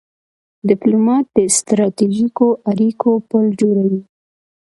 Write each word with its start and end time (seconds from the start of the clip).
ډيپلومات 0.69 1.25
د 1.37 1.39
ستراتیژیکو 1.57 2.47
اړیکو 2.69 3.11
پل 3.29 3.45
جوړوي. 3.61 4.01